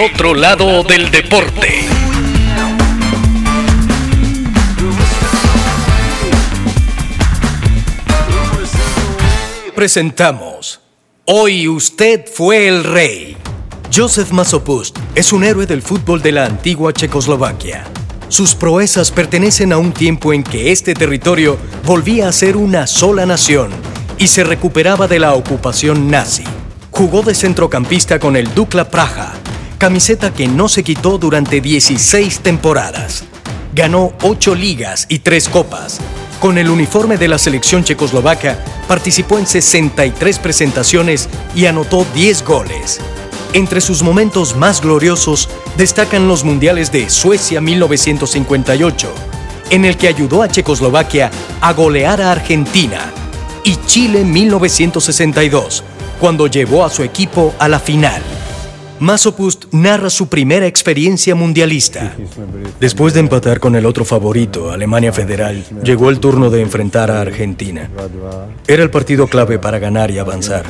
Otro 0.00 0.32
lado 0.32 0.84
del 0.84 1.10
deporte. 1.10 1.84
Presentamos. 9.74 10.80
Hoy 11.24 11.66
usted 11.66 12.26
fue 12.32 12.68
el 12.68 12.84
rey. 12.84 13.36
Joseph 13.92 14.30
Masopust 14.30 14.96
es 15.16 15.32
un 15.32 15.42
héroe 15.42 15.66
del 15.66 15.82
fútbol 15.82 16.22
de 16.22 16.30
la 16.30 16.44
antigua 16.44 16.92
Checoslovaquia. 16.92 17.84
Sus 18.28 18.54
proezas 18.54 19.10
pertenecen 19.10 19.72
a 19.72 19.78
un 19.78 19.90
tiempo 19.90 20.32
en 20.32 20.44
que 20.44 20.70
este 20.70 20.94
territorio 20.94 21.58
volvía 21.84 22.28
a 22.28 22.32
ser 22.32 22.56
una 22.56 22.86
sola 22.86 23.26
nación 23.26 23.70
y 24.16 24.28
se 24.28 24.44
recuperaba 24.44 25.08
de 25.08 25.18
la 25.18 25.34
ocupación 25.34 26.08
nazi. 26.08 26.44
Jugó 26.92 27.22
de 27.22 27.34
centrocampista 27.34 28.20
con 28.20 28.36
el 28.36 28.54
Dukla 28.54 28.90
Praja, 28.90 29.34
camiseta 29.78 30.34
que 30.34 30.48
no 30.48 30.68
se 30.68 30.82
quitó 30.82 31.18
durante 31.18 31.60
16 31.60 32.40
temporadas. 32.40 33.22
Ganó 33.74 34.12
8 34.22 34.56
ligas 34.56 35.06
y 35.08 35.20
3 35.20 35.48
copas. 35.48 36.00
Con 36.40 36.58
el 36.58 36.68
uniforme 36.68 37.16
de 37.16 37.28
la 37.28 37.38
selección 37.38 37.84
checoslovaca, 37.84 38.58
participó 38.88 39.38
en 39.38 39.46
63 39.46 40.40
presentaciones 40.40 41.28
y 41.54 41.66
anotó 41.66 42.04
10 42.12 42.44
goles. 42.44 43.00
Entre 43.52 43.80
sus 43.80 44.02
momentos 44.02 44.56
más 44.56 44.82
gloriosos 44.82 45.48
destacan 45.76 46.26
los 46.26 46.42
mundiales 46.42 46.90
de 46.90 47.08
Suecia 47.08 47.60
1958, 47.60 49.14
en 49.70 49.84
el 49.84 49.96
que 49.96 50.08
ayudó 50.08 50.42
a 50.42 50.48
Checoslovaquia 50.48 51.30
a 51.60 51.72
golear 51.72 52.20
a 52.20 52.32
Argentina, 52.32 53.12
y 53.64 53.76
Chile 53.86 54.24
1962, 54.24 55.84
cuando 56.20 56.46
llevó 56.46 56.84
a 56.84 56.90
su 56.90 57.02
equipo 57.04 57.54
a 57.58 57.68
la 57.68 57.78
final. 57.78 58.22
Masopust 59.00 59.66
narra 59.72 60.10
su 60.10 60.28
primera 60.28 60.66
experiencia 60.66 61.34
mundialista. 61.34 62.14
Después 62.80 63.14
de 63.14 63.20
empatar 63.20 63.60
con 63.60 63.76
el 63.76 63.86
otro 63.86 64.04
favorito, 64.04 64.70
Alemania 64.70 65.12
Federal, 65.12 65.64
llegó 65.82 66.10
el 66.10 66.20
turno 66.20 66.50
de 66.50 66.62
enfrentar 66.62 67.10
a 67.10 67.20
Argentina. 67.20 67.88
Era 68.66 68.82
el 68.82 68.90
partido 68.90 69.26
clave 69.26 69.58
para 69.58 69.78
ganar 69.78 70.10
y 70.10 70.18
avanzar. 70.18 70.64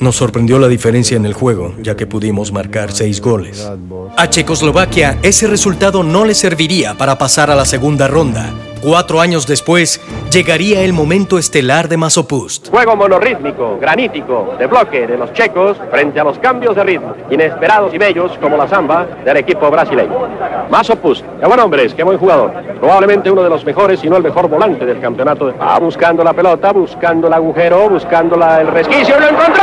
Nos 0.00 0.16
sorprendió 0.16 0.58
la 0.58 0.68
diferencia 0.68 1.16
en 1.16 1.26
el 1.26 1.34
juego, 1.34 1.74
ya 1.82 1.96
que 1.96 2.06
pudimos 2.06 2.52
marcar 2.52 2.92
seis 2.92 3.20
goles. 3.20 3.68
A 4.16 4.28
Checoslovaquia 4.28 5.18
ese 5.22 5.46
resultado 5.46 6.02
no 6.02 6.24
le 6.24 6.34
serviría 6.34 6.96
para 6.96 7.18
pasar 7.18 7.50
a 7.50 7.54
la 7.54 7.64
segunda 7.64 8.08
ronda, 8.08 8.52
Cuatro 8.82 9.20
años 9.20 9.46
después, 9.46 10.00
llegaría 10.32 10.80
el 10.80 10.92
momento 10.92 11.38
estelar 11.38 11.88
de 11.88 11.96
Masopust. 11.96 12.68
Juego 12.68 12.96
monorrítmico, 12.96 13.78
granítico, 13.80 14.56
de 14.58 14.66
bloque 14.66 15.06
de 15.06 15.16
los 15.16 15.32
checos 15.32 15.76
frente 15.88 16.18
a 16.18 16.24
los 16.24 16.36
cambios 16.40 16.74
de 16.74 16.82
ritmo, 16.82 17.14
inesperados 17.30 17.94
y 17.94 17.98
bellos 17.98 18.32
como 18.40 18.56
la 18.56 18.66
samba 18.66 19.06
del 19.24 19.36
equipo 19.36 19.70
brasileño. 19.70 20.28
Masopust, 20.68 21.24
qué 21.38 21.46
buen 21.46 21.60
hombre 21.60 21.86
qué 21.94 22.02
buen 22.02 22.18
jugador. 22.18 22.52
Probablemente 22.80 23.30
uno 23.30 23.44
de 23.44 23.50
los 23.50 23.64
mejores, 23.64 24.00
si 24.00 24.10
no 24.10 24.16
el 24.16 24.24
mejor 24.24 24.48
volante 24.48 24.84
del 24.84 24.98
campeonato. 25.00 25.54
Va 25.56 25.78
buscando 25.78 26.24
la 26.24 26.32
pelota, 26.32 26.72
buscando 26.72 27.28
el 27.28 27.34
agujero, 27.34 27.88
buscando 27.88 28.34
el 28.34 28.66
resquicio, 28.66 29.20
¡lo 29.20 29.28
encontró! 29.28 29.62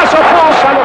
Masopust 0.00 0.79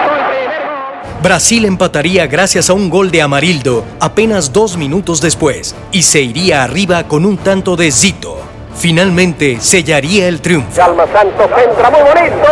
Brasil 1.26 1.66
empataría 1.66 2.28
gracias 2.28 2.70
a 2.70 2.74
un 2.74 2.88
gol 2.88 3.10
de 3.10 3.24
Amarildo 3.24 3.84
apenas 4.00 4.54
dos 4.54 4.78
minutos 4.78 5.22
después 5.22 5.76
y 5.92 6.04
se 6.04 6.22
iría 6.22 6.64
arriba 6.64 7.08
con 7.08 7.26
un 7.26 7.38
tanto 7.38 7.76
de 7.76 7.92
Zito. 7.92 8.38
Finalmente 8.78 9.60
sellaría 9.60 10.28
el 10.28 10.40
triunfo. 10.40 10.84
Alma 10.84 11.06
Santos 11.12 11.50
entra 11.68 11.90
muy 11.90 12.02
bonito 12.02 12.48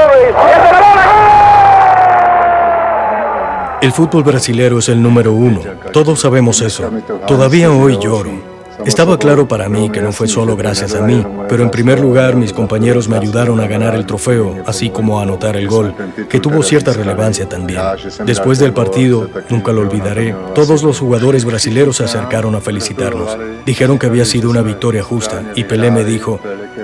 y 3.80 3.86
el 3.86 3.92
fútbol 3.92 4.24
brasilero 4.24 4.80
es 4.80 4.90
el 4.90 5.04
número 5.04 5.34
uno. 5.34 5.62
Todos 5.92 6.22
sabemos 6.22 6.60
eso. 6.62 6.90
Todavía 7.28 7.70
hoy 7.70 8.00
lloro. 8.00 8.53
Estaba 8.86 9.18
claro 9.18 9.48
para 9.48 9.70
mí 9.70 9.90
que 9.90 10.02
no 10.02 10.12
fue 10.12 10.28
solo 10.28 10.56
gracias 10.56 10.96
a 10.96 11.02
mí, 11.02 11.26
pero 11.48 11.64
en 11.64 11.72
primer 11.72 12.00
lugar 12.00 12.36
mis 12.36 12.54
compañeros 12.54 13.08
me 13.08 13.18
ayudaron 13.18 13.60
a 13.60 13.68
ganar 13.68 13.96
el 13.96 14.06
trofeo, 14.06 14.64
así 14.66 14.90
como 14.90 15.20
a 15.20 15.24
anotar 15.24 15.56
el 15.56 15.68
gol, 15.68 15.94
que 16.30 16.40
tuvo 16.40 16.64
cierta 16.64 16.94
relevancia 16.94 17.48
también. 17.48 17.82
Después 18.26 18.60
del 18.60 18.74
partido, 18.74 19.30
nunca 19.50 19.72
lo 19.72 19.82
olvidaré, 19.82 20.36
todos 20.56 20.84
los 20.84 21.00
jugadores 21.00 21.46
brasileños 21.46 21.98
se 21.98 22.04
acercaron 22.04 22.56
a 22.56 22.62
felicitarnos. 22.62 23.38
Dijeron 23.66 23.98
que 23.98 24.08
había 24.08 24.26
sido 24.26 24.50
una 24.50 24.62
victoria 24.62 25.04
justa 25.04 25.42
y 25.56 25.64
Pelé 25.64 25.92
me 25.92 26.04
dijo, 26.04 26.40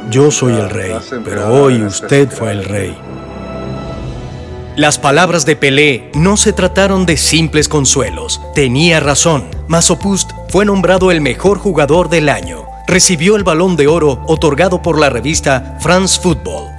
yo 0.10 0.32
soy 0.32 0.54
el 0.54 0.70
rey, 0.70 0.94
pero 1.24 1.48
hoy 1.54 1.84
usted 1.84 2.30
fue 2.30 2.52
el 2.52 2.64
rey. 2.66 2.98
Las 4.76 4.98
palabras 4.98 5.46
de 5.46 5.56
Pelé 5.56 6.10
no 6.14 6.38
se 6.38 6.54
trataron 6.54 7.06
de 7.06 7.18
simples 7.18 7.68
consuelos. 7.68 8.42
Tenía 8.56 9.00
razón. 9.00 9.46
Masopust 9.68 10.32
fue 10.50 10.64
nombrado 10.64 11.12
el 11.12 11.22
mejor 11.22 11.58
jugador 11.58 12.10
del 12.10 12.30
año. 12.30 12.66
Recibió 12.88 13.36
el 13.36 13.44
balón 13.44 13.76
de 13.76 13.88
oro 13.88 14.24
otorgado 14.28 14.82
por 14.82 15.00
la 15.00 15.10
revista 15.10 15.78
France 15.82 16.20
Football. 16.22 16.79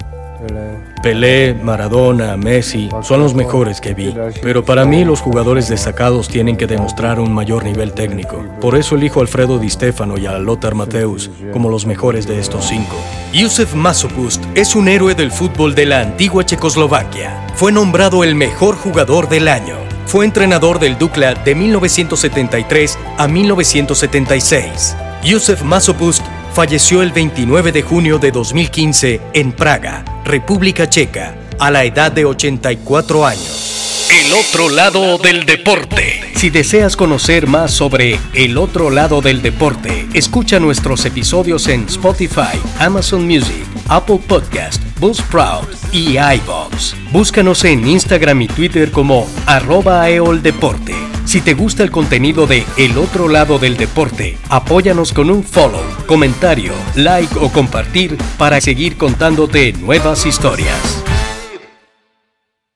Pelé, 1.01 1.53
Maradona, 1.53 2.37
Messi 2.37 2.89
son 3.01 3.21
los 3.21 3.33
mejores 3.33 3.81
que 3.81 3.93
vi, 3.93 4.13
pero 4.41 4.63
para 4.63 4.85
mí 4.85 5.03
los 5.03 5.19
jugadores 5.19 5.67
destacados 5.67 6.27
tienen 6.27 6.57
que 6.57 6.67
demostrar 6.67 7.19
un 7.19 7.33
mayor 7.33 7.63
nivel 7.63 7.93
técnico. 7.93 8.45
Por 8.59 8.77
eso 8.77 8.95
elijo 8.95 9.19
a 9.19 9.23
Alfredo 9.23 9.57
Di 9.57 9.69
Stefano 9.69 10.17
y 10.17 10.27
a 10.27 10.37
Lothar 10.37 10.75
Matthäus 10.75 11.31
como 11.51 11.69
los 11.69 11.85
mejores 11.85 12.27
de 12.27 12.39
estos 12.39 12.65
cinco. 12.67 12.95
Yusef 13.33 13.73
Masopust 13.73 14.43
es 14.55 14.75
un 14.75 14.87
héroe 14.87 15.15
del 15.15 15.31
fútbol 15.31 15.73
de 15.73 15.85
la 15.85 16.01
antigua 16.01 16.45
Checoslovaquia. 16.45 17.47
Fue 17.55 17.71
nombrado 17.71 18.23
el 18.23 18.35
mejor 18.35 18.75
jugador 18.75 19.29
del 19.29 19.47
año. 19.47 19.77
Fue 20.05 20.25
entrenador 20.25 20.79
del 20.79 20.97
Dukla 20.97 21.33
de 21.33 21.55
1973 21.55 22.99
a 23.17 23.27
1976. 23.27 24.95
Yusef 25.23 25.63
Masopust 25.63 26.23
falleció 26.53 27.01
el 27.01 27.11
29 27.11 27.71
de 27.71 27.81
junio 27.81 28.19
de 28.19 28.31
2015 28.31 29.21
en 29.33 29.51
Praga, 29.53 30.03
República 30.25 30.89
Checa, 30.89 31.35
a 31.59 31.71
la 31.71 31.83
edad 31.83 32.11
de 32.11 32.25
84 32.25 33.25
años. 33.25 34.07
El 34.09 34.33
otro 34.33 34.69
lado 34.69 35.17
del 35.17 35.45
deporte. 35.45 36.33
Si 36.35 36.49
deseas 36.49 36.97
conocer 36.97 37.47
más 37.47 37.71
sobre 37.71 38.19
el 38.33 38.57
otro 38.57 38.89
lado 38.89 39.21
del 39.21 39.41
deporte, 39.41 40.07
escucha 40.13 40.59
nuestros 40.59 41.05
episodios 41.05 41.67
en 41.67 41.85
Spotify, 41.85 42.59
Amazon 42.79 43.25
Music, 43.25 43.65
Apple 43.87 44.19
Podcast, 44.27 44.81
Buzzsprout 44.99 45.69
y 45.93 46.17
iVoox. 46.17 46.95
Búscanos 47.11 47.63
en 47.63 47.87
Instagram 47.87 48.41
y 48.41 48.47
Twitter 48.47 48.91
como 48.91 49.27
arroba 49.45 50.09
eoldeporte. 50.09 51.10
Si 51.25 51.39
te 51.41 51.53
gusta 51.53 51.83
el 51.83 51.91
contenido 51.91 52.47
de 52.47 52.65
El 52.77 52.97
otro 52.97 53.29
lado 53.29 53.59
del 53.59 53.77
deporte, 53.77 54.37
apóyanos 54.49 55.13
con 55.13 55.29
un 55.29 55.43
follow, 55.43 55.83
comentario, 56.05 56.73
like 56.95 57.37
o 57.39 57.51
compartir 57.51 58.17
para 58.37 58.59
seguir 58.59 58.97
contándote 58.97 59.73
nuevas 59.73 60.25
historias. 60.25 61.00